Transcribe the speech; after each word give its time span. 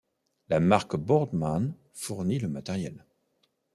La 0.49 0.59
marque 0.59 0.95
Boardman 0.95 1.75
fournit 1.93 2.39
le 2.39 2.47
matériel. 2.49 3.05